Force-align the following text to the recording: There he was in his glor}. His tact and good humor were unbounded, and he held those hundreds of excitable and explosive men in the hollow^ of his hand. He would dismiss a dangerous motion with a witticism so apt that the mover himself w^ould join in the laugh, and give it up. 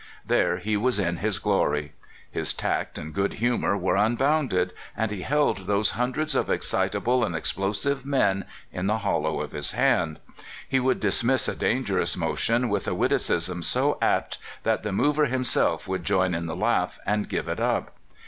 There 0.25 0.57
he 0.57 0.75
was 0.77 0.99
in 0.99 1.17
his 1.17 1.37
glor}. 1.37 1.91
His 2.31 2.55
tact 2.55 2.97
and 2.97 3.13
good 3.13 3.33
humor 3.33 3.77
were 3.77 3.95
unbounded, 3.95 4.73
and 4.97 5.11
he 5.11 5.21
held 5.21 5.67
those 5.67 5.91
hundreds 5.91 6.33
of 6.33 6.49
excitable 6.49 7.23
and 7.23 7.35
explosive 7.35 8.03
men 8.03 8.45
in 8.73 8.87
the 8.87 8.97
hollow^ 8.97 9.43
of 9.43 9.51
his 9.51 9.73
hand. 9.73 10.19
He 10.67 10.79
would 10.79 10.99
dismiss 10.99 11.47
a 11.47 11.55
dangerous 11.55 12.17
motion 12.17 12.67
with 12.67 12.87
a 12.87 12.95
witticism 12.95 13.61
so 13.61 13.99
apt 14.01 14.39
that 14.63 14.81
the 14.81 14.91
mover 14.91 15.25
himself 15.25 15.85
w^ould 15.85 16.01
join 16.01 16.33
in 16.33 16.47
the 16.47 16.55
laugh, 16.55 16.97
and 17.05 17.29
give 17.29 17.47
it 17.47 17.59
up. 17.59 17.95